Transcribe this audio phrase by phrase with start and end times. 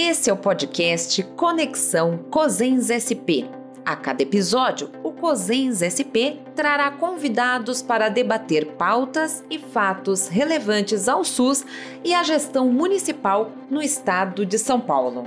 [0.00, 3.50] Esse é o podcast Conexão Cosens SP.
[3.84, 11.24] A cada episódio, o Cosens SP trará convidados para debater pautas e fatos relevantes ao
[11.24, 11.66] SUS
[12.04, 15.24] e à gestão municipal no estado de São Paulo.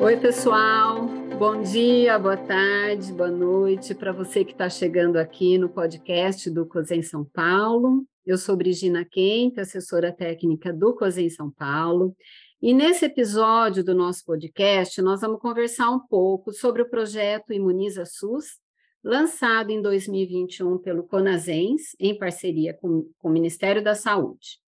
[0.00, 1.06] Oi, pessoal.
[1.38, 6.66] Bom dia, boa tarde, boa noite para você que está chegando aqui no podcast do
[6.66, 8.04] COSEM São Paulo.
[8.26, 12.16] Eu sou Brigina Kent, assessora técnica do COSEM São Paulo,
[12.60, 18.06] e nesse episódio do nosso podcast, nós vamos conversar um pouco sobre o projeto Imuniza
[18.06, 18.58] SUS,
[19.04, 24.58] lançado em 2021 pelo CONASENS, em parceria com, com o Ministério da Saúde.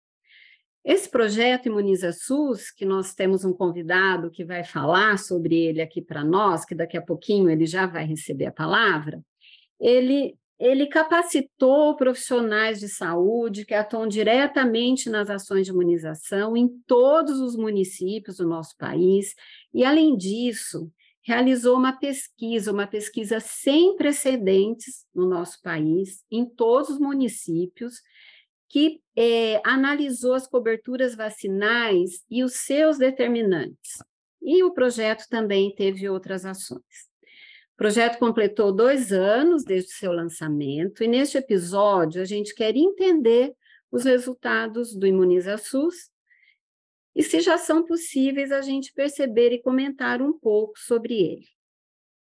[0.85, 6.03] Esse projeto Imuniza SUS, que nós temos um convidado que vai falar sobre ele aqui
[6.03, 9.19] para nós, que daqui a pouquinho ele já vai receber a palavra,
[9.81, 17.41] ele ele capacitou profissionais de saúde que atuam diretamente nas ações de imunização em todos
[17.41, 19.35] os municípios do nosso país,
[19.73, 20.91] e, além disso,
[21.23, 28.01] realizou uma pesquisa, uma pesquisa sem precedentes no nosso país, em todos os municípios,
[28.69, 34.03] que é, analisou as coberturas vacinais e os seus determinantes.
[34.41, 37.11] E o projeto também teve outras ações.
[37.77, 43.55] O projeto completou dois anos desde seu lançamento, e neste episódio a gente quer entender
[43.93, 46.11] os resultados do Imuniza SUS
[47.15, 51.47] e se já são possíveis a gente perceber e comentar um pouco sobre ele.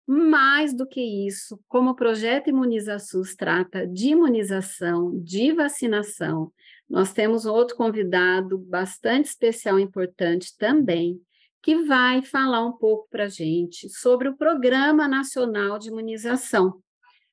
[0.06, 6.50] Mais do que isso, como o projeto Imuniza SUS trata de imunização, de vacinação,
[6.88, 11.20] nós temos outro convidado bastante especial e importante também,
[11.64, 16.74] que vai falar um pouco para a gente sobre o Programa Nacional de Imunização,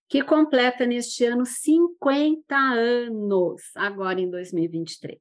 [0.08, 5.20] que completa neste ano 50 anos, agora em 2023.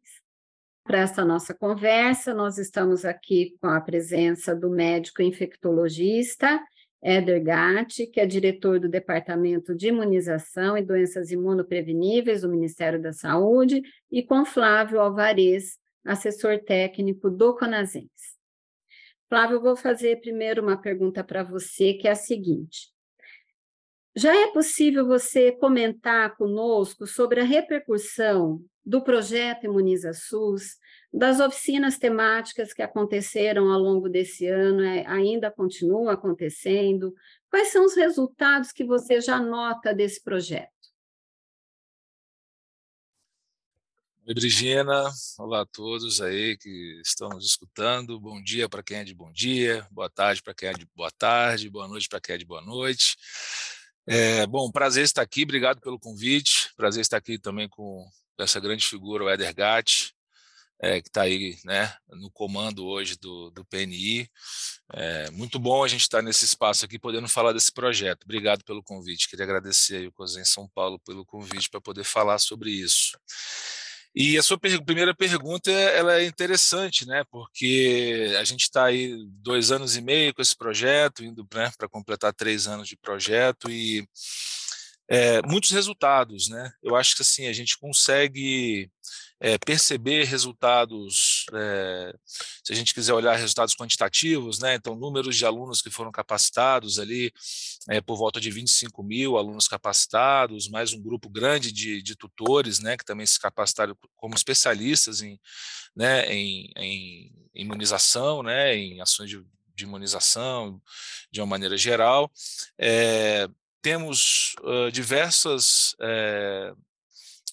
[0.84, 6.62] Para essa nossa conversa, nós estamos aqui com a presença do médico infectologista
[7.02, 13.12] Éder Gatti, que é diretor do Departamento de Imunização e Doenças Imunopreveníveis do Ministério da
[13.12, 18.39] Saúde, e com Flávio Alvarez, assessor técnico do CONASENS.
[19.30, 22.88] Flávio, eu vou fazer primeiro uma pergunta para você, que é a seguinte.
[24.16, 30.78] Já é possível você comentar conosco sobre a repercussão do projeto Imuniza SUS,
[31.14, 37.14] das oficinas temáticas que aconteceram ao longo desse ano, é, ainda continuam acontecendo?
[37.48, 40.69] Quais são os resultados que você já nota desse projeto?
[44.34, 45.10] Brigina.
[45.38, 48.20] Olá a todos aí que estão nos escutando.
[48.20, 51.10] Bom dia para quem é de bom dia, boa tarde para quem é de boa
[51.10, 53.16] tarde, boa noite para quem é de boa noite.
[54.06, 56.72] É, bom, prazer estar aqui, obrigado pelo convite.
[56.76, 58.08] Prazer estar aqui também com
[58.38, 60.14] essa grande figura, o Eder Gatti,
[60.80, 64.30] é, que está aí né, no comando hoje do, do PNI.
[64.92, 68.22] É, muito bom a gente estar nesse espaço aqui, podendo falar desse projeto.
[68.24, 69.28] Obrigado pelo convite.
[69.28, 73.18] Queria agradecer aí o COSEN São Paulo pelo convite para poder falar sobre isso.
[74.14, 77.24] E a sua per primeira pergunta ela é interessante, né?
[77.30, 81.88] Porque a gente está aí dois anos e meio com esse projeto, indo né, para
[81.88, 84.06] completar três anos de projeto e
[85.08, 86.72] é, muitos resultados, né?
[86.82, 88.90] Eu acho que assim a gente consegue
[89.40, 92.14] é, perceber resultados, é,
[92.62, 96.98] se a gente quiser olhar resultados quantitativos, né, então números de alunos que foram capacitados
[96.98, 97.32] ali,
[97.88, 102.80] é, por volta de 25 mil alunos capacitados, mais um grupo grande de, de tutores,
[102.80, 105.40] né, que também se capacitaram como especialistas em,
[105.96, 109.42] né, em, em imunização, né, em ações de,
[109.74, 110.80] de imunização
[111.32, 112.30] de uma maneira geral.
[113.82, 115.96] Temos uh, diversas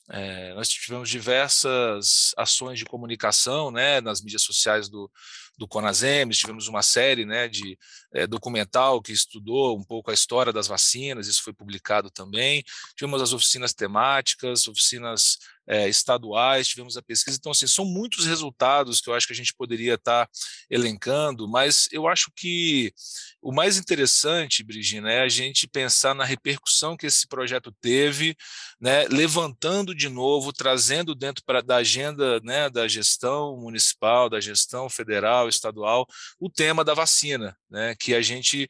[0.10, 5.12] é, nós tivemos diversas ações de comunicação né, nas mídias sociais do,
[5.58, 7.78] do Conasems, tivemos uma série né, de
[8.14, 12.64] é, documental que estudou um pouco a história das vacinas, isso foi publicado também.
[12.96, 17.38] Tivemos as oficinas temáticas, oficinas é, estaduais, tivemos a pesquisa.
[17.38, 20.30] Então, assim, são muitos resultados que eu acho que a gente poderia estar
[20.70, 22.94] elencando, mas eu acho que
[23.42, 28.36] o mais interessante, Brigina, é a gente pensar na repercussão que esse projeto teve,
[28.80, 34.90] né, levantando de novo, trazendo dentro pra, da agenda né, da gestão municipal, da gestão
[34.90, 36.06] federal, estadual,
[36.40, 38.68] o tema da vacina, né, que a gente.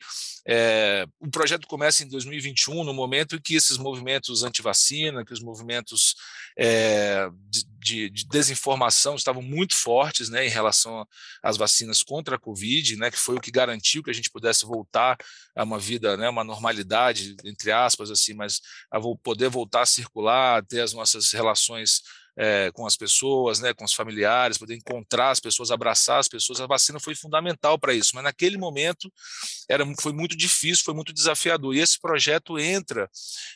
[0.49, 5.41] É, o projeto começa em 2021, no momento em que esses movimentos anti-vacina, que os
[5.41, 6.15] movimentos
[6.57, 6.86] é,
[7.49, 11.07] de, de, desinformação estavam muito fortes né, em relação
[11.41, 14.65] às vacinas contra a Covid, né, que foi o que garantiu que a gente pudesse
[14.65, 15.17] voltar
[15.55, 18.61] a uma vida, né, uma normalidade, entre aspas, assim, mas
[18.91, 22.01] a poder voltar a circular, ter as nossas relações
[22.37, 26.61] é, com as pessoas, né, com os familiares, poder encontrar as pessoas, abraçar as pessoas.
[26.61, 29.11] A vacina foi fundamental para isso, mas naquele momento
[29.67, 31.75] era, foi muito difícil, foi muito desafiador.
[31.75, 33.09] E esse projeto entra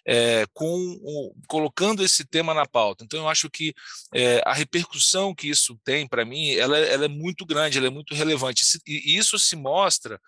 [0.05, 3.03] é, com o, colocando esse tema na pauta.
[3.03, 3.73] Então, eu acho que
[4.13, 7.91] é, a repercussão que isso tem para mim, ela, ela, é muito grande, ela é
[7.91, 8.65] muito relevante.
[8.87, 10.19] E isso se mostra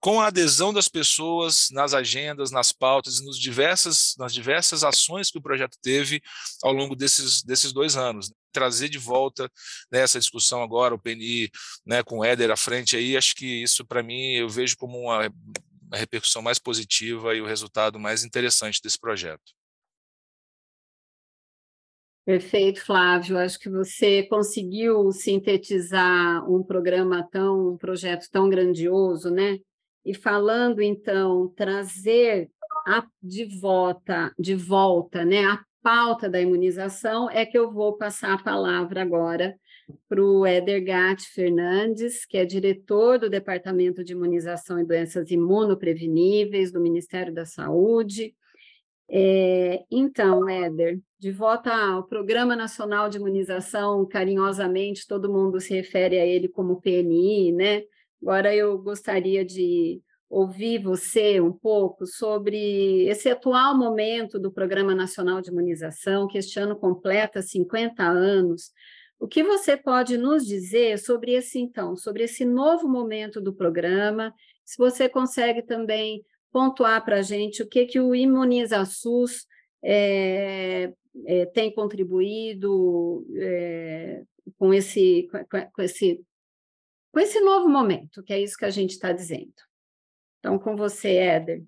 [0.00, 5.30] com a adesão das pessoas nas agendas, nas pautas e nos diversas, nas diversas ações
[5.30, 6.22] que o projeto teve
[6.62, 8.32] ao longo desses, desses dois anos.
[8.52, 9.50] Trazer de volta
[9.90, 11.50] né, discussão agora, o PNI
[11.84, 14.98] né, com o Éder à frente aí, acho que isso para mim eu vejo como
[14.98, 15.30] uma,
[15.88, 19.56] uma repercussão mais positiva e o resultado mais interessante desse projeto.
[22.24, 23.38] Perfeito, Flávio.
[23.38, 29.60] Acho que você conseguiu sintetizar um programa tão, um projeto tão grandioso, né?
[30.06, 32.48] E falando então trazer
[32.86, 38.34] a, de volta, de volta, né, a pauta da imunização, é que eu vou passar
[38.34, 39.58] a palavra agora
[40.08, 46.70] para o Éder Gatti Fernandes, que é diretor do Departamento de Imunização e Doenças Imunopreveníveis
[46.70, 48.32] do Ministério da Saúde.
[49.08, 56.20] É, então, Éder, de volta ao Programa Nacional de Imunização, carinhosamente todo mundo se refere
[56.20, 57.82] a ele como PNI, né?
[58.20, 65.40] Agora eu gostaria de ouvir você um pouco sobre esse atual momento do Programa Nacional
[65.40, 68.72] de Imunização, que este ano completa 50 anos.
[69.18, 74.34] O que você pode nos dizer sobre esse então, sobre esse novo momento do programa?
[74.64, 79.46] Se você consegue também pontuar para a gente o que que o ImunizaSUS
[79.82, 80.92] é,
[81.26, 84.22] é, tem contribuído é,
[84.58, 86.20] com esse com, com esse
[87.16, 89.54] com esse novo momento, que é isso que a gente está dizendo.
[90.38, 91.64] Então, com você, Éder.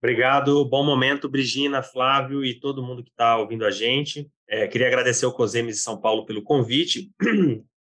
[0.00, 4.30] Obrigado, bom momento, Brigina, Flávio e todo mundo que está ouvindo a gente.
[4.48, 7.10] É, queria agradecer ao COSEMES de São Paulo pelo convite.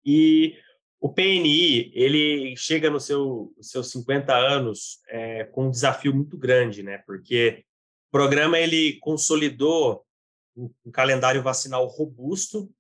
[0.07, 0.57] E
[1.01, 6.83] o PNI, ele chega nos seu, seus 50 anos é, com um desafio muito grande,
[6.83, 7.03] né?
[7.07, 7.65] Porque
[8.09, 10.07] o programa ele consolidou
[10.57, 12.73] um calendário vacinal robusto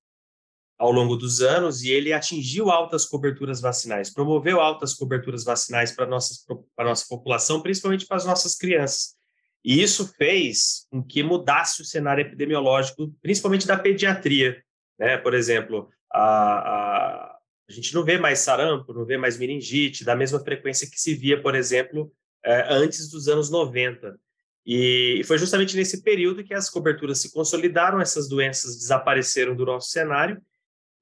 [0.78, 6.04] ao longo dos anos e ele atingiu altas coberturas vacinais, promoveu altas coberturas vacinais para
[6.04, 9.16] a nossa população, principalmente para as nossas crianças.
[9.64, 14.62] E isso fez com que mudasse o cenário epidemiológico, principalmente da pediatria.
[14.96, 15.19] Né?
[15.19, 17.36] Por exemplo, a, a,
[17.69, 21.12] a gente não vê mais sarampo, não vê mais meningite, da mesma frequência que se
[21.12, 22.12] via, por exemplo,
[22.44, 24.16] é, antes dos anos 90.
[24.64, 29.90] E foi justamente nesse período que as coberturas se consolidaram, essas doenças desapareceram do nosso
[29.90, 30.40] cenário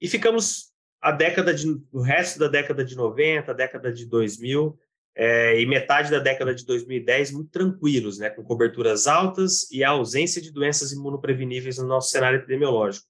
[0.00, 4.78] e ficamos a década de, o resto da década de 90, a década de 2000
[5.14, 9.90] é, e metade da década de 2010 muito tranquilos, né, com coberturas altas e a
[9.90, 13.06] ausência de doenças imunopreveníveis no nosso cenário epidemiológico.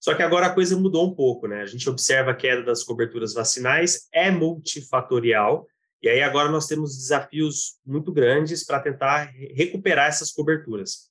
[0.00, 1.62] Só que agora a coisa mudou um pouco, né?
[1.62, 5.66] A gente observa a queda das coberturas vacinais, é multifatorial,
[6.02, 11.10] e aí agora nós temos desafios muito grandes para tentar recuperar essas coberturas.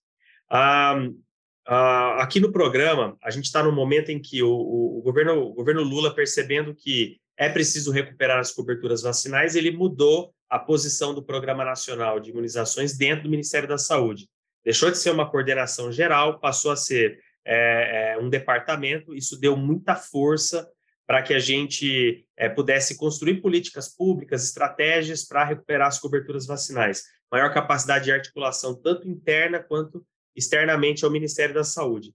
[0.50, 0.96] Ah,
[1.68, 5.42] Uh, aqui no programa, a gente está no momento em que o, o, o, governo,
[5.42, 11.14] o governo Lula, percebendo que é preciso recuperar as coberturas vacinais, ele mudou a posição
[11.14, 14.30] do Programa Nacional de Imunizações dentro do Ministério da Saúde.
[14.64, 19.14] Deixou de ser uma coordenação geral, passou a ser é, é, um departamento.
[19.14, 20.68] Isso deu muita força
[21.08, 27.04] para que a gente é, pudesse construir políticas públicas, estratégias para recuperar as coberturas vacinais.
[27.32, 32.14] Maior capacidade de articulação, tanto interna quanto externamente ao Ministério da Saúde.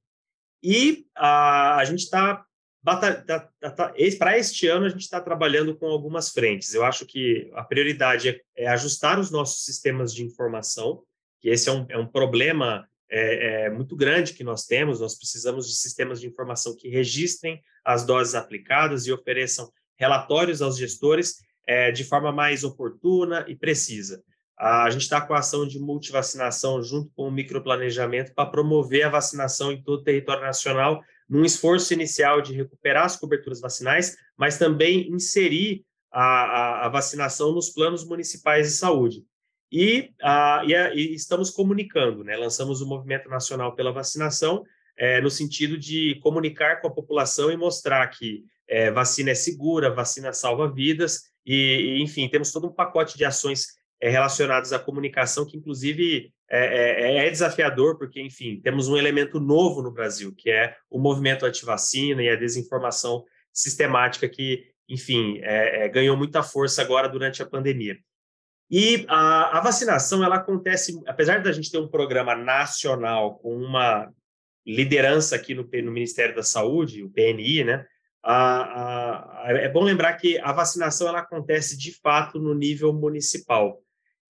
[0.62, 2.44] E a, a gente está.
[2.82, 6.72] Tá, tá, tá, para este ano, a gente está trabalhando com algumas frentes.
[6.72, 11.02] Eu acho que a prioridade é, é ajustar os nossos sistemas de informação,
[11.40, 15.00] que esse é um, é um problema é, é, muito grande que nós temos.
[15.00, 20.78] Nós precisamos de sistemas de informação que registrem as doses aplicadas e ofereçam relatórios aos
[20.78, 21.36] gestores
[21.66, 24.24] é, de forma mais oportuna e precisa.
[24.60, 29.08] A gente está com a ação de multivacinação junto com o microplanejamento para promover a
[29.08, 34.58] vacinação em todo o território nacional, num esforço inicial de recuperar as coberturas vacinais, mas
[34.58, 39.24] também inserir a, a, a vacinação nos planos municipais de saúde.
[39.72, 42.36] E, a, e, e, estamos comunicando, né?
[42.36, 44.62] lançamos o Movimento Nacional pela Vacinação,
[44.94, 49.88] é, no sentido de comunicar com a população e mostrar que é, vacina é segura,
[49.88, 55.56] vacina salva vidas, e, enfim, temos todo um pacote de ações relacionados à comunicação, que
[55.56, 60.74] inclusive é, é, é, desafiador, porque, enfim, temos um elemento novo no Brasil, que é
[60.90, 67.08] o movimento anti-vacina e a desinformação sistemática que, enfim, é, é, ganhou muita força agora
[67.08, 67.96] durante a pandemia.
[68.68, 74.12] E a, a, vacinação, ela acontece, apesar da gente ter um programa nacional com uma
[74.66, 77.86] liderança aqui no, no, Ministério da Saúde, o PNI, né?
[78.22, 83.80] A, a, é bom lembrar que a vacinação ela acontece de fato no nível municipal.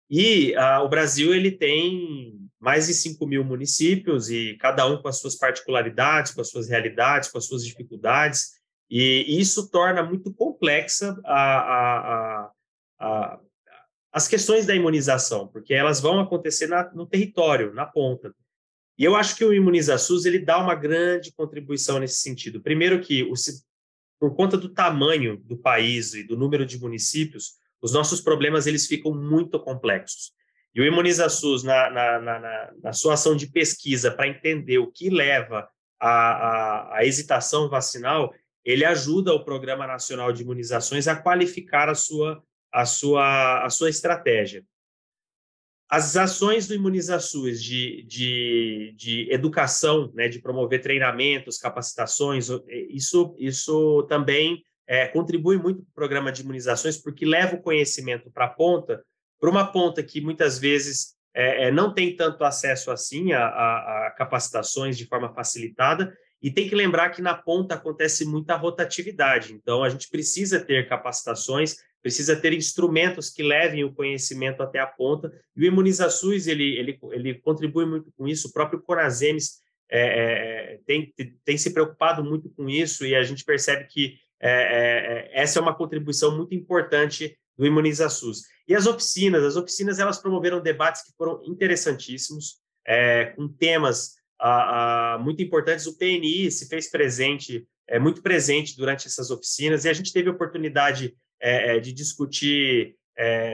[0.10, 5.08] E a, o Brasil ele tem mais de 5 mil municípios e cada um com
[5.08, 8.56] as suas particularidades, com as suas realidades, com as suas dificuldades,
[8.90, 12.52] e, isso torna muito complexa a,
[13.00, 13.40] a,
[14.12, 18.34] as questões da imunização, porque elas vão acontecer na, no território, na ponta.
[18.98, 22.62] E eu acho que o ImunizaSUS ele dá uma grande contribuição nesse sentido.
[22.62, 23.34] Primeiro que, o,
[24.20, 28.88] por conta do tamanho do país e do número de municípios, os nossos problemas eles
[28.88, 30.34] ficam muito complexos.
[30.76, 35.10] E o ImunizaSUS, na, na, na, na sua ação de pesquisa para entender o que
[35.10, 41.96] leva à, à, hesitação vacinal, ele ajuda o Programa Nacional de Imunizações a qualificar a
[41.96, 44.66] sua, a sua, a sua estratégia.
[45.88, 52.50] As ações do ImunizaSUS de, de, de educação, né, de promover treinamentos, capacitações,
[52.90, 58.30] isso, isso também é, contribui muito para o programa de imunizações, porque leva o conhecimento
[58.32, 59.04] para a ponta,
[59.40, 64.08] para uma ponta que muitas vezes é, é, não tem tanto acesso assim a, a,
[64.08, 69.54] a, capacitações de forma facilitada, e tem que lembrar que na ponta acontece muita rotatividade,
[69.54, 74.86] então a gente precisa ter capacitações, precisa ter instrumentos que levem o conhecimento até a
[74.86, 80.74] ponta, e o ImunizaSUS, ele, ele, ele contribui muito com isso, o próprio Conasems é,
[80.74, 81.14] é, tem,
[81.44, 85.58] tem se preocupado muito com isso, e a gente percebe que é, é, é, essa
[85.58, 88.44] é uma contribuição muito importante do ImunizaSUS.
[88.68, 94.14] E as oficinas, as oficinas elas promoveram debates que foram interessantíssimos, é, com temas
[95.22, 95.88] muito importantes.
[95.88, 100.30] O PNI se fez presente, é, muito presente durante essas oficinas, e a gente teve
[100.30, 102.96] a oportunidade é, de discutir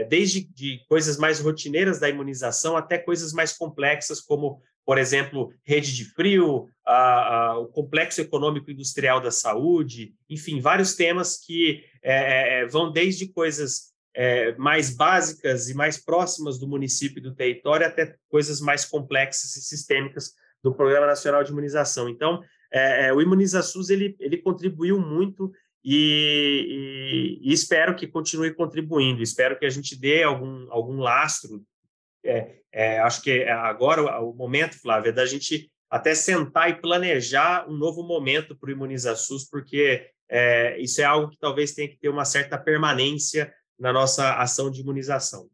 [0.10, 4.60] desde de coisas mais rotineiras da imunização até coisas mais complexas, como
[4.92, 10.96] por exemplo, rede de frio, a, a, o complexo econômico industrial da saúde, enfim, vários
[10.96, 16.68] temas que é, é, é, vão desde coisas é, mais básicas e mais próximas do
[16.68, 22.10] município e do território até coisas mais complexas e sistêmicas do Programa Nacional de Imunização.
[22.10, 25.54] Então, é, é, o ImunizaSUS ele, ele contribuiu muito
[25.86, 29.24] e, e, e, espero que continue contribuindo.
[29.24, 31.64] Espero que a gente dê algum, algum lastro
[32.26, 37.70] é, é, acho que agora o momento, Flávia, é da gente até sentar e planejar
[37.70, 41.98] um novo momento para o ImunizaSUS, porque é, isso é algo que talvez tenha que
[41.98, 45.50] ter uma certa permanência na nossa ação de imunização.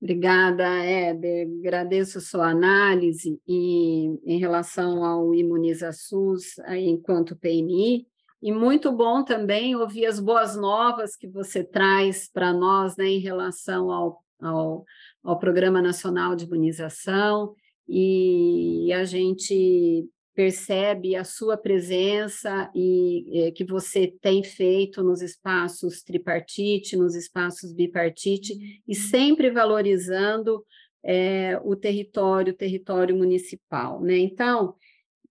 [0.00, 1.48] Obrigada, Éder.
[1.58, 8.06] Agradeço sua análise e em relação ao ImunizaSUS, enquanto PNI,
[8.40, 13.18] e muito bom também ouvir as boas novas que você traz para nós né, em
[13.18, 14.84] relação ao, ao,
[15.22, 17.54] ao Programa Nacional de Imunização,
[17.88, 20.06] e a gente
[20.38, 27.72] percebe a sua presença e é, que você tem feito nos espaços tripartite, nos espaços
[27.72, 30.64] bipartite, e sempre valorizando
[31.02, 34.00] é, o território, o território municipal.
[34.00, 34.18] Né?
[34.18, 34.76] Então,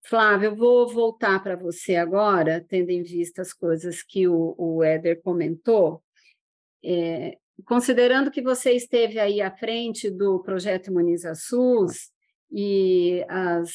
[0.03, 4.83] Flávio, eu vou voltar para você agora, tendo em vista as coisas que o, o
[4.83, 6.03] Éder comentou.
[6.83, 12.11] É, considerando que você esteve aí à frente do projeto Imuniza SUS
[12.51, 13.71] e as,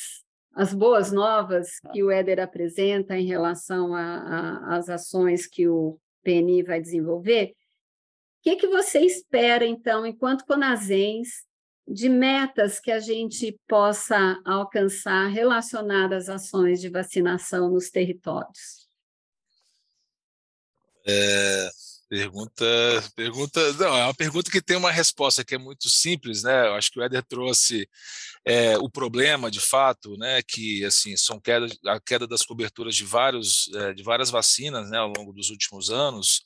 [0.54, 6.80] as boas novas que o Éder apresenta em relação às ações que o PNI vai
[6.80, 11.44] desenvolver, o que, que você espera, então, enquanto Conazens,
[11.86, 18.88] de metas que a gente possa alcançar relacionadas às ações de vacinação nos territórios?
[21.06, 21.68] É,
[22.12, 22.64] pergunta,
[23.16, 26.68] pergunta, não, é uma pergunta que tem uma resposta que é muito simples, né?
[26.68, 27.88] Eu acho que o Éder trouxe
[28.44, 30.42] é, o problema, de fato, né?
[30.42, 34.98] Que assim são queda, a queda das coberturas de vários, é, de várias vacinas, né?
[34.98, 36.42] Ao longo dos últimos anos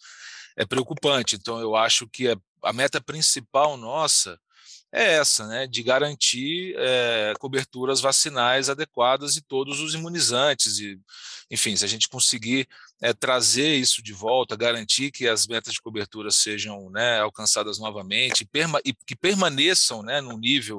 [0.56, 1.34] é preocupante.
[1.34, 4.38] Então, eu acho que a, a meta principal nossa
[4.92, 10.78] é essa, né, de garantir é, coberturas vacinais adequadas de todos os imunizantes.
[10.78, 10.98] E,
[11.50, 12.68] enfim, se a gente conseguir
[13.00, 18.40] é, trazer isso de volta, garantir que as metas de cobertura sejam né, alcançadas novamente
[18.40, 20.78] e, perma e, que permaneçam né, no nível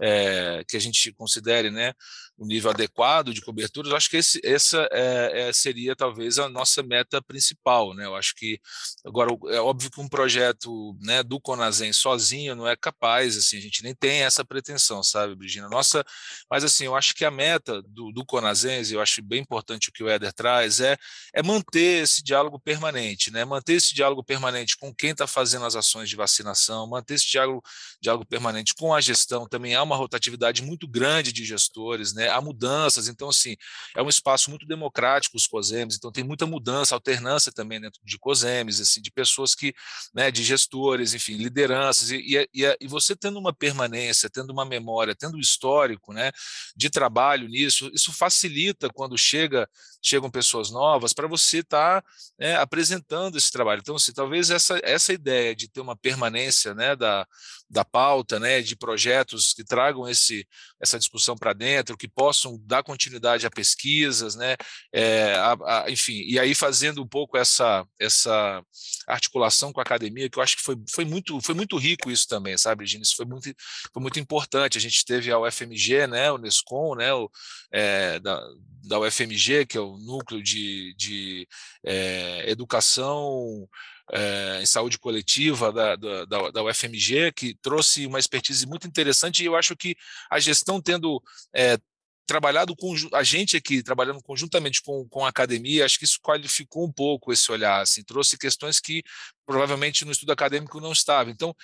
[0.00, 1.94] é, que a gente considere né,
[2.36, 6.82] o nível adequado de cobertura, eu acho que esse, essa é, seria talvez a nossa
[6.82, 7.94] meta principal.
[7.94, 8.04] Né?
[8.04, 8.60] Eu acho que,
[9.06, 13.60] agora, é óbvio que um projeto né, do Conazem sozinho não é capaz, assim, a
[13.60, 15.68] gente nem tem essa pretensão, sabe, Brigina?
[15.68, 16.04] Nossa,
[16.50, 19.92] mas assim, eu acho que a meta do, do Conazens, eu acho bem importante o
[19.92, 20.96] que o Éder traz, é,
[21.34, 23.44] é manter esse diálogo permanente, né?
[23.44, 27.62] manter esse diálogo permanente com quem está fazendo as ações de vacinação, manter esse diálogo,
[28.00, 32.28] diálogo permanente com a gestão, também há uma rotatividade muito grande de gestores, né?
[32.28, 33.56] há mudanças, então assim,
[33.96, 38.18] é um espaço muito democrático os COSEMs, então tem muita mudança, alternância também dentro de
[38.18, 39.74] COSEMs, assim, de pessoas que,
[40.14, 44.64] né, de gestores, enfim, lideranças, e, e, e, e você tendo uma permanência, tendo uma
[44.64, 46.30] memória, tendo um histórico, né,
[46.76, 49.68] de trabalho nisso, isso facilita quando chega
[50.04, 53.80] chegam pessoas novas para você estar tá, né, apresentando esse trabalho.
[53.80, 57.24] Então, assim, talvez essa, essa ideia de ter uma permanência né, da,
[57.70, 60.44] da pauta, né, de projetos que tragam esse,
[60.80, 64.56] essa discussão para dentro, que possam dar continuidade a pesquisas, né,
[64.92, 68.60] é, a, a, enfim, e aí fazendo um pouco essa, essa
[69.06, 72.26] articulação com a academia, que eu acho que foi, foi, muito, foi muito rico isso
[72.26, 73.04] também, sabe, Gina?
[73.04, 73.52] Isso foi muito,
[73.92, 74.78] foi muito importante.
[74.78, 77.30] A gente teve a UFMG, né, o Nescom, né, o,
[77.70, 78.40] é, da,
[78.84, 81.48] da UFMG, que é o núcleo de, de
[81.84, 83.68] é, educação
[84.12, 89.46] é, em saúde coletiva da, da, da, UFMG, que trouxe uma expertise muito interessante, e
[89.46, 89.96] eu acho que
[90.30, 91.22] a gestão tendo
[91.54, 91.78] é,
[92.26, 96.86] trabalhado com a gente aqui trabalhando conjuntamente com, com a academia, acho que isso qualificou
[96.86, 99.02] um pouco esse olhar, assim, trouxe questões que
[99.44, 101.30] provavelmente no estudo acadêmico não estava.
[101.30, 101.54] Então,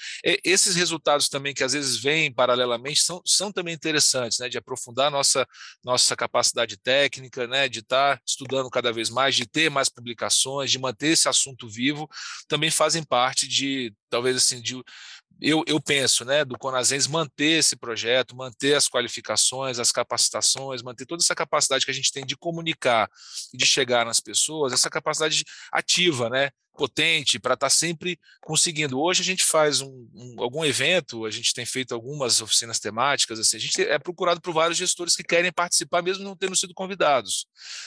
[0.44, 5.10] esses resultados também que às vezes vêm paralelamente são, são também interessantes, né, de aprofundar
[5.10, 5.46] nossa
[5.84, 10.78] nossa capacidade técnica, né, de estar estudando cada vez mais, de ter mais publicações, de
[10.78, 12.08] manter esse assunto vivo,
[12.48, 14.76] também fazem parte de talvez assim de
[15.40, 21.06] eu, eu penso, né, do Conasens manter esse projeto, manter as qualificações, as capacitações, manter
[21.06, 23.08] toda essa capacidade que a gente tem de comunicar
[23.52, 29.00] e de chegar nas pessoas, essa capacidade ativa, né, potente para estar tá sempre conseguindo.
[29.00, 33.40] Hoje a gente faz um, um, algum evento, a gente tem feito algumas oficinas temáticas,
[33.40, 36.72] assim, a gente é procurado por vários gestores que querem participar, mesmo não tendo sido
[36.72, 37.46] convidados.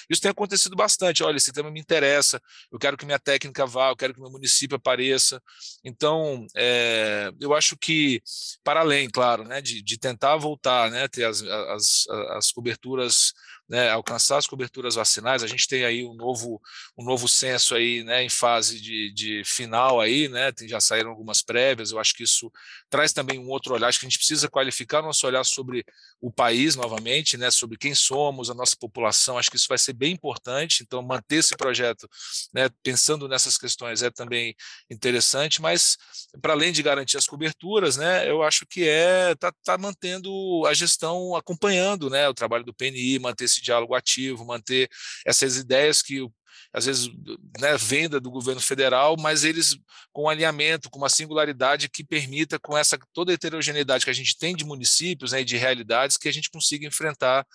[0.10, 1.24] Isso tem acontecido bastante.
[1.24, 4.30] Olha, esse tema me interessa, eu quero que minha técnica vá, eu quero que meu
[4.30, 5.42] município apareça.
[5.86, 8.22] Então, é, eu acho que,
[8.62, 13.32] para além, claro, né, de, de tentar voltar, né, ter as, as, as coberturas
[13.72, 15.44] né, alcançar as coberturas vacinais.
[15.44, 16.62] A gente tem aí um novo,
[16.98, 21.10] um novo censo aí, né, em fase de, de final aí, né, tem, já saíram
[21.10, 21.92] algumas prévias.
[21.92, 22.52] Eu acho que isso
[22.90, 23.88] traz também um outro olhar.
[23.88, 25.86] Acho que a gente precisa qualificar nosso olhar sobre
[26.20, 29.38] o país novamente, né, sobre quem somos, a nossa população.
[29.38, 30.84] Acho que isso vai ser bem importante.
[30.84, 32.10] Então, manter esse projeto,
[32.54, 34.54] né, pensando nessas questões, é também
[34.90, 35.62] interessante.
[35.62, 35.98] Mas
[36.42, 40.30] para além de garantir as coberturas, né, eu acho que é tá, tá mantendo
[40.68, 44.90] a gestão acompanhando, né, o trabalho do PNI, manter esse diálogo ativo, manter
[45.26, 46.22] essas ideias que
[46.74, 47.10] às vezes,
[47.60, 49.78] né, venda do governo federal, mas eles
[50.14, 54.14] com um alinhamento, com uma singularidade que permita, com essa toda a heterogeneidade que a
[54.14, 57.46] gente tem de municípios né, e de realidades, que a gente consiga enfrentar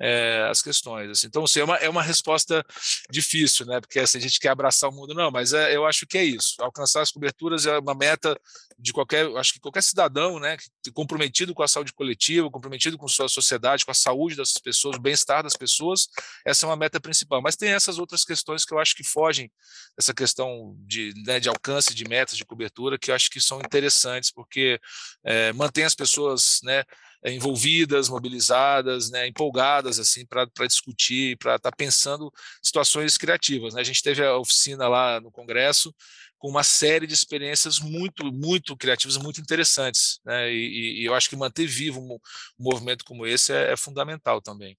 [0.00, 1.10] é, as questões.
[1.10, 1.26] Assim.
[1.26, 2.64] Então, assim, é, uma, é uma resposta
[3.10, 6.06] difícil, né, porque assim, a gente quer abraçar o mundo, não, mas é, eu acho
[6.06, 6.54] que é isso.
[6.60, 8.38] Alcançar as coberturas é uma meta
[8.78, 10.56] de qualquer, acho que qualquer cidadão, né,
[10.94, 15.00] comprometido com a saúde coletiva, comprometido com sua sociedade, com a saúde das pessoas, o
[15.00, 16.08] bem-estar das pessoas,
[16.46, 17.42] essa é uma meta principal.
[17.42, 19.50] Mas tem essas outras questões que eu acho que fogem
[19.96, 23.58] dessa questão de, né, de alcance de metas de cobertura, que eu acho que são
[23.58, 24.80] interessantes, porque
[25.24, 26.84] é, mantém as pessoas né,
[27.24, 33.74] envolvidas, mobilizadas, né, empolgadas assim para discutir, para estar tá pensando situações criativas.
[33.74, 33.80] Né?
[33.80, 35.94] A gente teve a oficina lá no Congresso
[36.38, 40.20] com uma série de experiências muito, muito criativas, muito interessantes.
[40.24, 40.52] Né?
[40.52, 44.40] E, e, eu acho que manter vivo um, um movimento como esse é, é fundamental
[44.40, 44.78] também.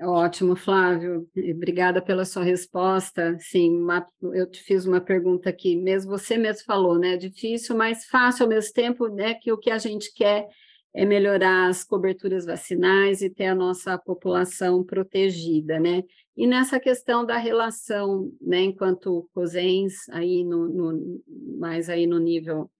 [0.00, 1.28] Ótimo, Flávio.
[1.54, 3.36] Obrigada pela sua resposta.
[3.40, 7.16] Sim, uma, eu te fiz uma pergunta aqui, mesmo você mesmo falou, né?
[7.16, 9.34] Difícil, mas fácil ao mesmo tempo, né?
[9.34, 10.46] Que o que a gente quer
[10.94, 16.04] é melhorar as coberturas vacinais e ter a nossa população protegida, né?
[16.36, 18.60] E nessa questão da relação, né?
[18.60, 21.22] Enquanto COSENS, aí no, no
[21.58, 22.70] mais aí no nível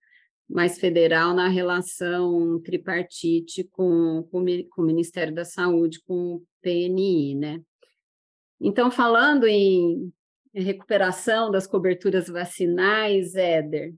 [0.53, 7.35] mais federal na relação tripartite com, com, com, o Ministério da Saúde, com o PNI,
[7.35, 7.63] né?
[8.61, 10.13] Então, falando em
[10.55, 13.95] recuperação das coberturas vacinais, Éder,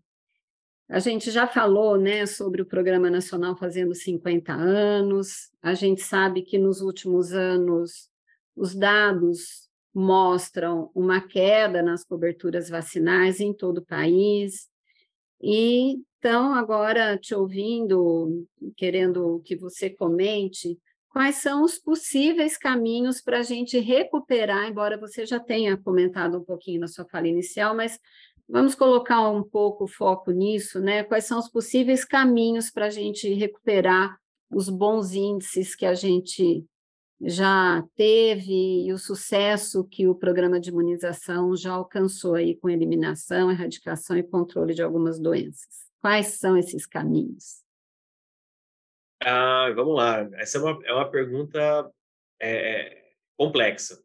[0.89, 6.43] a gente já falou né, sobre o Programa Nacional fazendo 50 anos, a gente sabe
[6.43, 8.09] que nos últimos anos
[8.55, 14.69] os dados mostram uma queda nas coberturas vacinais em todo o país,
[15.43, 18.47] e Então, agora te ouvindo,
[18.79, 20.79] querendo que você comente,
[21.11, 26.43] quais são os possíveis caminhos para a gente recuperar, embora você já tenha comentado um
[26.43, 28.01] pouquinho na sua fala inicial, mas
[28.49, 31.05] vamos colocar um pouco o foco nisso, né?
[31.05, 34.17] Quais são os possíveis caminhos para a gente recuperar
[34.51, 36.65] os bons índices que a gente
[37.21, 43.51] já teve e o sucesso que o programa de imunização já alcançou aí com eliminação,
[43.51, 45.84] erradicação e controle de algumas doenças.
[46.05, 47.63] Quais são esses caminhos?
[49.23, 50.29] Ah, vamos lá.
[50.35, 51.91] Essa é uma, é uma pergunta
[52.39, 53.99] é, complexa.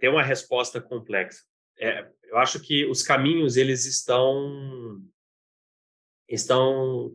[0.00, 1.44] Tem uma resposta complexa.
[1.78, 5.00] É, eu acho que os caminhos eles estão
[6.28, 7.14] estão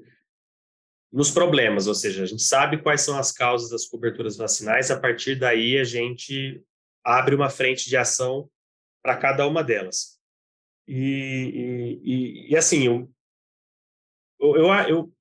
[1.11, 4.97] nos problemas, ou seja, a gente sabe quais são as causas das coberturas vacinais, a
[4.97, 6.63] partir daí a gente
[7.03, 8.49] abre uma frente de ação
[9.03, 10.17] para cada uma delas.
[10.87, 13.11] E, e, e assim,
[14.41, 15.13] eu, eu,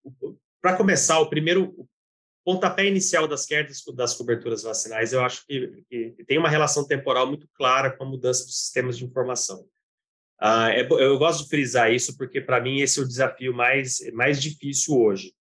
[0.61, 1.89] para começar, o primeiro
[2.45, 7.27] pontapé inicial das quedas das coberturas vacinais, eu acho que, que, tem uma relação temporal
[7.27, 9.67] muito clara com a mudança dos sistemas de informação.
[10.39, 13.99] Ah, é, eu gosto de frisar isso porque, para mim, esse é o desafio mais,
[14.13, 15.35] mais difícil hoje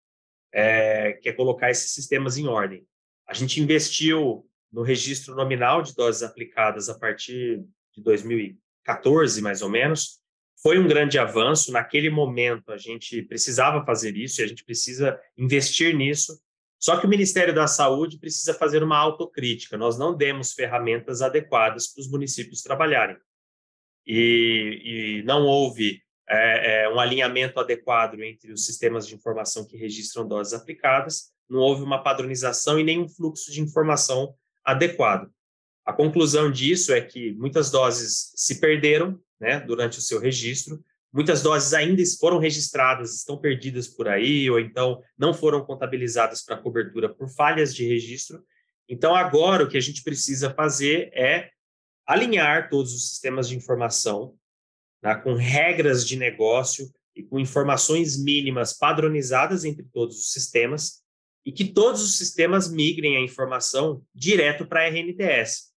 [0.52, 2.86] é, que é colocar esses sistemas em ordem.
[3.28, 7.64] A gente investiu no registro nominal de doses aplicadas a partir
[7.94, 10.19] de 2014, mais ou menos.
[10.62, 11.72] Foi um grande avanço.
[11.72, 16.40] Naquele momento, a gente precisava fazer isso e a gente precisa investir nisso.
[16.78, 19.78] Só que o Ministério da Saúde precisa fazer uma autocrítica.
[19.78, 23.18] Nós não demos ferramentas adequadas para os municípios trabalharem.
[24.06, 29.76] E, e não houve é, é, um alinhamento adequado entre os sistemas de informação que
[29.76, 35.30] registram doses aplicadas, não houve uma padronização e nenhum fluxo de informação adequado.
[35.84, 41.42] A conclusão disso é que muitas doses se perderam né, durante o seu registro, muitas
[41.42, 47.10] doses ainda foram registradas, estão perdidas por aí, ou então não foram contabilizadas para cobertura
[47.10, 48.44] por falhas de registro.
[48.88, 51.50] Então, agora o que a gente precisa fazer é
[52.06, 54.36] alinhar todos os sistemas de informação
[55.02, 61.04] né, com regras de negócio e com informações mínimas padronizadas entre todos os sistemas,
[61.46, 65.69] e que todos os sistemas migrem a informação direto para a RNDS,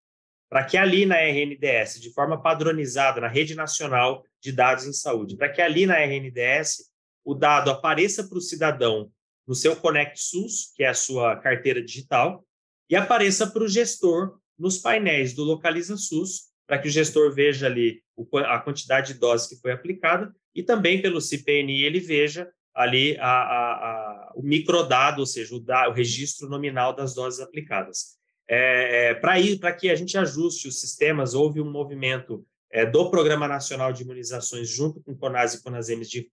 [0.53, 5.35] para que ali na RNDS, de forma padronizada na rede nacional de dados em saúde,
[5.35, 6.91] para que ali na RNDS
[7.25, 9.11] o dado apareça para o cidadão
[9.49, 12.45] no seu Conect SUS, que é a sua carteira digital,
[12.91, 17.65] e apareça para o gestor nos painéis do Localiza SUS, para que o gestor veja
[17.65, 18.03] ali
[18.47, 23.27] a quantidade de doses que foi aplicada e também pelo CPNI ele veja ali a,
[23.27, 28.21] a, a, o microdado, ou seja, o, da, o, registro nominal das doses aplicadas.
[28.49, 33.47] É, é, para que a gente ajuste os sistemas, houve um movimento é, do Programa
[33.47, 36.31] Nacional de Imunizações junto com CONAS e CONASEMES de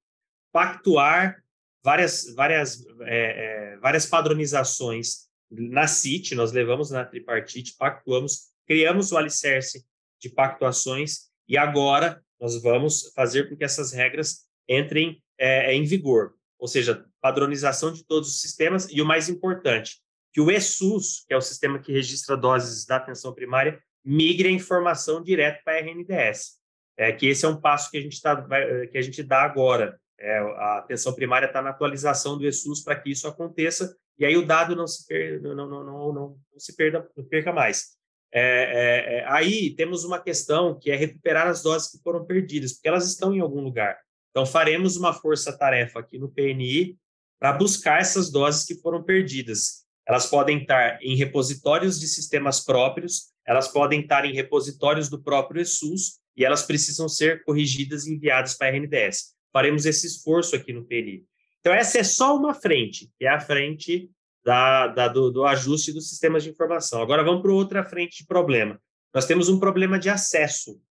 [0.52, 1.44] pactuar
[1.84, 9.18] várias, várias, é, é, várias padronizações na CIT, nós levamos na tripartite, pactuamos, criamos o
[9.18, 9.86] alicerce
[10.20, 16.36] de pactuações e agora nós vamos fazer com que essas regras entrem é, em vigor,
[16.60, 20.00] ou seja, padronização de todos os sistemas e o mais importante,
[20.32, 24.52] que o ESUS, que é o sistema que registra doses da atenção primária, migre a
[24.52, 26.60] informação direto para a RNDS.
[26.98, 28.46] É, que esse é um passo que a gente, tá,
[28.92, 30.00] que a gente dá agora.
[30.20, 34.36] É, a atenção primária está na atualização do ESUS para que isso aconteça, e aí
[34.36, 37.98] o dado não se, per, não, não, não, não, se perda, não perca mais.
[38.32, 42.74] É, é, é, aí temos uma questão que é recuperar as doses que foram perdidas,
[42.74, 43.98] porque elas estão em algum lugar.
[44.30, 46.98] Então, faremos uma força-tarefa aqui no PNI
[47.40, 49.86] para buscar essas doses que foram perdidas.
[50.10, 55.62] Elas podem estar em repositórios de sistemas próprios, elas podem estar em repositórios do próprio
[55.62, 59.36] ESUS e elas precisam ser corrigidas e enviadas para a RNDS.
[59.54, 61.24] Faremos esse esforço aqui no PNI.
[61.60, 64.10] Então, essa é só uma frente, que é a frente
[64.44, 67.04] da, da do, do, ajuste dos sistemas de informação.
[67.04, 68.82] Agora vamos para outra frente de problema.
[69.14, 70.82] Nós temos um problema de acesso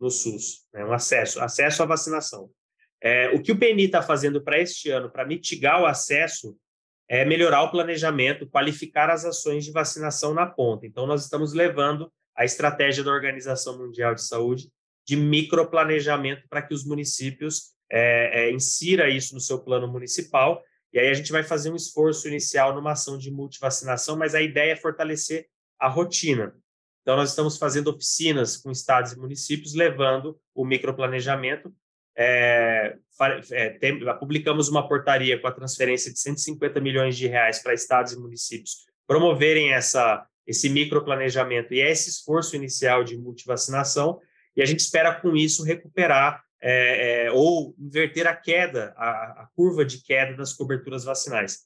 [0.00, 0.84] no SUS, né?
[0.84, 2.48] um acesso, acesso à vacinação.
[3.02, 6.56] É, o que o PNI está fazendo para este ano, para mitigar o acesso,
[7.08, 10.86] é melhorar o planejamento, qualificar as ações de vacinação na ponta.
[10.86, 14.70] Então, nós estamos levando a estratégia da Organização Mundial de Saúde
[15.06, 20.98] de microplanejamento para que os municípios é, é, insira isso no seu plano municipal e
[20.98, 24.72] aí a gente vai fazer um esforço inicial numa ação de multivacinação, mas a ideia
[24.72, 25.46] é fortalecer
[25.78, 26.54] a rotina.
[27.02, 31.72] Então, nós estamos fazendo oficinas com estados e municípios, levando o microplanejamento.
[32.20, 32.96] É,
[33.52, 38.12] é, tem, publicamos uma portaria com a transferência de 150 milhões de reais para estados
[38.12, 44.20] e municípios promoverem essa, esse microplanejamento e esse esforço inicial de multivacinação,
[44.54, 49.10] e a gente espera, com isso, recuperar é, é, ou inverter a queda, a,
[49.42, 51.60] a, curva de queda das coberturas vacinais.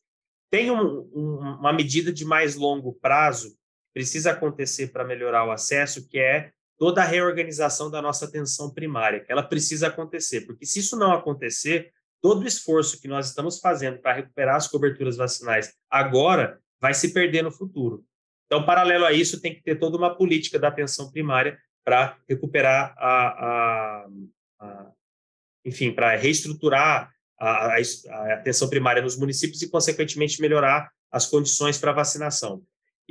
[0.51, 3.57] Tem um, um, uma medida de mais longo prazo
[3.93, 6.51] precisa acontecer para melhorar o acesso, que é
[6.83, 11.13] toda a reorganização da nossa atenção primária, que ela precisa acontecer, porque se isso não
[11.13, 16.93] acontecer, todo o esforço que nós estamos fazendo para recuperar as coberturas vacinais agora vai
[16.93, 18.05] se perder no futuro.
[18.47, 22.93] Então, paralelo a isso, tem que ter toda uma política da atenção primária para recuperar
[22.99, 24.09] a, a,
[24.59, 24.91] a,
[25.65, 31.93] enfim, para reestruturar a, a, atenção primária nos municípios e, consequentemente, melhorar as condições para
[31.93, 32.61] vacinação.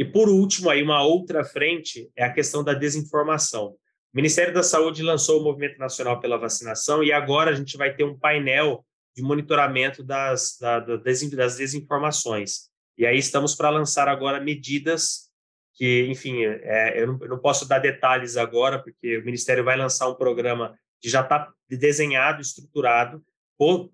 [0.01, 3.67] E, por último, aí uma outra frente é a questão da desinformação.
[3.67, 7.93] O Ministério da Saúde lançou o Movimento Nacional pela Vacinação e agora a gente vai
[7.93, 8.83] ter um painel
[9.15, 12.71] de monitoramento das, da, das desinformações.
[12.97, 15.29] E aí estamos para lançar agora medidas
[15.75, 19.77] que, enfim, é, eu, não, eu, não, posso dar detalhes agora, porque o Ministério vai
[19.77, 23.23] lançar um programa que já está desenhado, estruturado,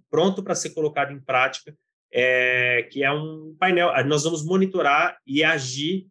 [0.10, 1.76] pronto para ser colocado em prática,
[2.12, 3.92] é, que é um painel.
[4.06, 6.08] Nós vamos monitorar e agir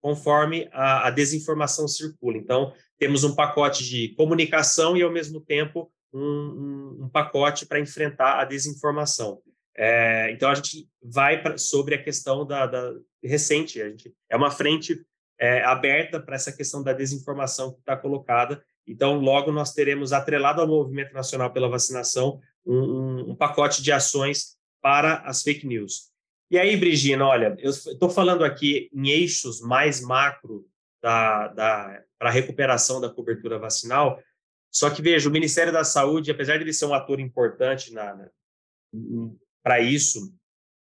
[0.00, 2.38] conforme a, a desinformação circula.
[2.38, 7.80] Então, temos um pacote de comunicação e, ao mesmo tempo, um, um, um pacote para
[7.80, 9.40] enfrentar a desinformação.
[9.76, 14.36] É, então, a gente vai pra, sobre a questão da, da recente, a gente, é
[14.36, 15.04] uma frente
[15.38, 18.62] é, aberta para essa questão da desinformação que está colocada.
[18.86, 24.58] Então, logo nós teremos, atrelado ao Movimento Nacional pela Vacinação, um, um pacote de ações
[24.80, 26.10] para as fake news.
[26.50, 30.66] E aí, Brigina, olha, eu estou falando aqui em eixos mais macro
[31.02, 34.22] da, da para a recuperação da cobertura vacinal,
[34.70, 38.14] só que veja, o Ministério da Saúde, apesar de ele ser um ator importante na,
[38.14, 38.28] na
[39.62, 40.34] para isso,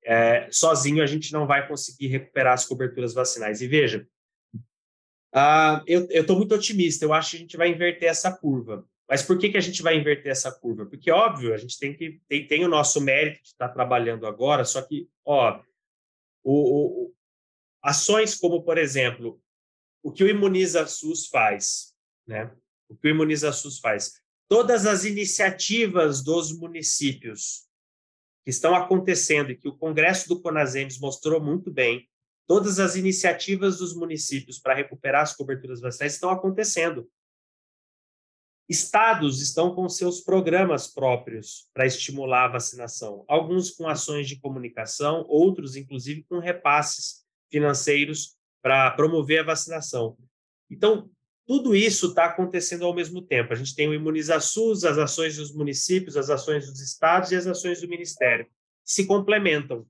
[0.03, 3.61] é, sozinho a gente não vai conseguir recuperar as coberturas vacinais.
[3.61, 4.07] E veja,
[5.33, 8.85] ah, eu estou muito otimista, eu acho que a gente vai inverter essa curva.
[9.09, 10.85] Mas por que, que a gente vai inverter essa curva?
[10.85, 14.63] Porque, óbvio, a gente tem que tem, tem o nosso mérito de estar trabalhando agora,
[14.63, 15.59] só que, ó,
[16.43, 17.15] o, o,
[17.81, 19.41] ações como, por exemplo,
[20.03, 21.95] o que o Imuniza SUS faz,
[22.27, 22.53] né?
[22.87, 24.13] O que o Imuniza SUS faz?
[24.47, 27.67] Todas as iniciativas dos municípios
[28.43, 32.07] que estão acontecendo e que o Congresso do Conasems mostrou muito bem,
[32.47, 37.09] todas as iniciativas dos municípios para recuperar as coberturas vacinais estão acontecendo.
[38.69, 45.25] Estados estão com seus programas próprios para estimular a vacinação, alguns com ações de comunicação,
[45.27, 50.15] outros, inclusive, com repasses financeiros para promover a vacinação.
[50.69, 51.09] Então,
[51.47, 53.51] tudo isso está acontecendo ao mesmo tempo.
[53.51, 57.47] A gente tem o ImunizaSUS, as ações dos municípios, as ações dos estados e as
[57.47, 58.51] ações do Ministério, que
[58.93, 59.83] se complementam.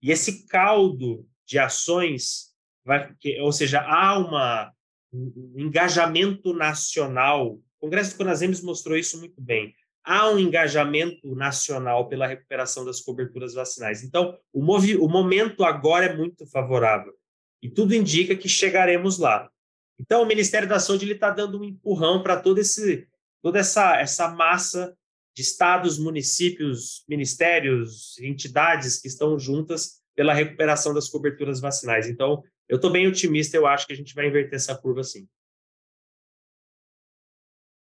[0.00, 4.72] E esse caldo de ações, vai, ou seja, há uma,
[5.12, 9.74] um engajamento nacional o Congresso do Conasems mostrou isso muito bem.
[10.04, 14.04] Há um engajamento nacional pela recuperação das coberturas vacinais.
[14.04, 17.12] Então, o, o momento agora é muito favorável.
[17.60, 19.50] E tudo indica que chegaremos lá.
[19.98, 23.08] Então, o Ministério da Saúde está dando um empurrão para todo esse,
[23.42, 24.96] toda essa, essa massa
[25.34, 32.08] de estados, municípios, ministérios, entidades que estão juntas pela recuperação das coberturas vacinais.
[32.08, 35.26] Então, eu estou bem otimista, eu acho que a gente vai inverter essa curva sim.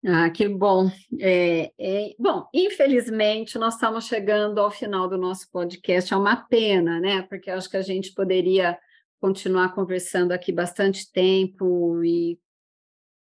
[0.09, 0.89] Ah, que bom.
[1.19, 6.15] É, é, bom, infelizmente, nós estamos chegando ao final do nosso podcast.
[6.15, 7.23] É uma pena, né?
[7.23, 8.79] Porque acho que a gente poderia
[9.21, 12.39] continuar conversando aqui bastante tempo e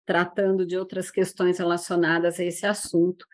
[0.05, 3.25] tratando de outras questões relacionadas a esse assunto.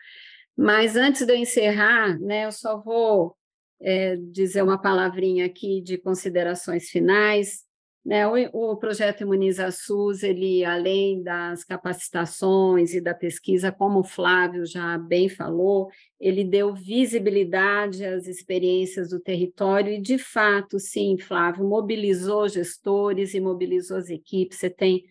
[0.55, 3.35] Mas antes de eu encerrar, né, eu só vou
[3.81, 7.65] é, dizer uma palavrinha aqui de considerações finais.
[8.03, 14.03] Né, o, o, projeto Imuniza SUS, ele, além das capacitações e da pesquisa, como o
[14.03, 15.87] Flávio já bem falou,
[16.19, 23.39] ele deu visibilidade às experiências do território e, de fato, sim, Flávio, mobilizou gestores e
[23.39, 25.03] mobilizou as equipes, você tem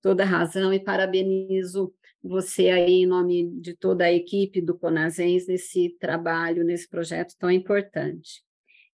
[0.00, 5.46] toda a razão e parabenizo você aí em nome de toda a equipe do Conasens
[5.46, 8.42] nesse trabalho, nesse projeto tão importante.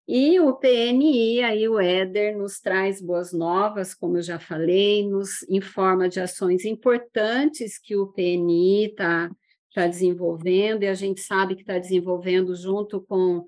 [0.07, 5.43] E o PNI, aí o Éder, nos traz boas novas, como eu já falei, nos
[5.49, 9.31] informa de ações importantes que o PNI está
[9.73, 13.45] tá desenvolvendo, e a gente sabe que está desenvolvendo junto com,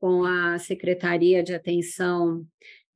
[0.00, 2.44] com a Secretaria de Atenção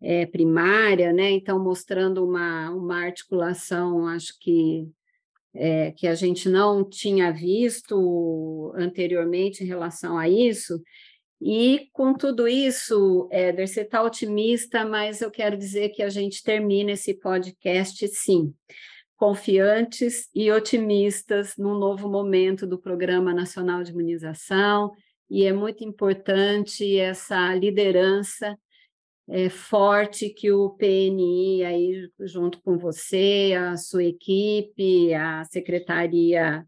[0.01, 1.31] é, Primária, né?
[1.31, 4.89] Então, mostrando uma, uma articulação, acho que
[5.55, 10.83] é, que a gente não tinha visto anteriormente em relação a isso,
[11.45, 16.41] e com tudo isso, Éder, você está otimista, mas eu quero dizer que a gente
[16.41, 18.55] termina esse podcast sim,
[19.17, 24.93] confiantes e otimistas num novo momento do Programa Nacional de Imunização,
[25.29, 28.57] e é muito importante essa liderança
[29.29, 36.65] é, forte que o PNI, aí, junto com você, a sua equipe, a Secretaria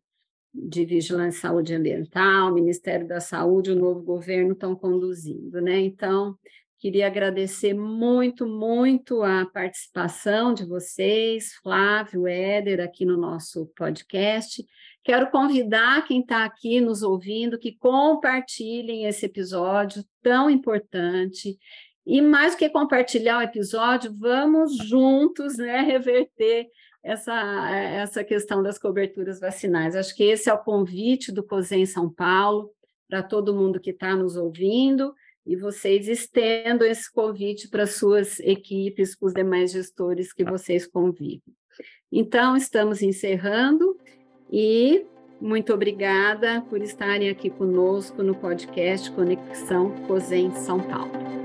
[0.54, 5.80] de Vigilância e Saúde Ambiental, Ministério da Saúde, o novo governo estão conduzindo, né?
[5.80, 6.38] Então,
[6.78, 14.64] queria agradecer muito, muito a participação de vocês, Flávio, Éder, aqui no nosso podcast.
[15.02, 21.58] Quero convidar quem está aqui nos ouvindo que compartilhem esse episódio tão importante.
[22.06, 26.66] E mais do que compartilhar o episódio, vamos juntos né, reverter
[27.04, 29.94] essa, essa questão das coberturas vacinais.
[29.94, 32.70] Acho que esse é o convite do COSEM São Paulo
[33.08, 35.14] para todo mundo que está nos ouvindo
[35.46, 41.54] e vocês estendam esse convite para suas equipes, para os demais gestores que vocês convivem.
[42.10, 43.98] Então, estamos encerrando
[44.50, 45.04] e
[45.38, 51.43] muito obrigada por estarem aqui conosco no podcast Conexão COSEM São Paulo.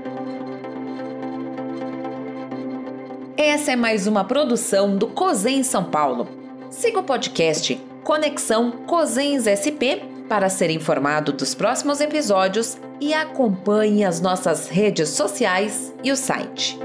[3.42, 6.28] Essa é mais uma produção do COSEN São Paulo.
[6.68, 7.74] Siga o podcast
[8.04, 15.90] Conexão COSENS SP para ser informado dos próximos episódios e acompanhe as nossas redes sociais
[16.04, 16.78] e o site.